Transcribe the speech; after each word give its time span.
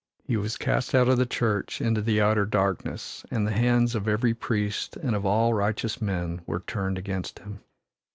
He 0.23 0.35
was 0.35 0.57
cast 0.57 0.95
out 0.95 1.07
of 1.07 1.17
the 1.19 1.27
Church 1.27 1.79
into 1.79 2.01
the 2.01 2.19
outer 2.19 2.47
darkness, 2.47 3.23
and 3.29 3.45
the 3.45 3.51
hands 3.51 3.93
of 3.93 4.07
every 4.07 4.33
priest 4.33 4.97
and 4.97 5.15
of 5.15 5.27
all 5.27 5.53
righteous 5.53 6.01
men 6.01 6.41
were 6.47 6.61
turned 6.65 6.97
against 6.97 7.37
him. 7.37 7.59